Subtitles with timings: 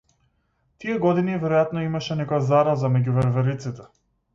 [0.83, 3.93] Тие години веројатно имаше некоја зараза меѓу вервериците.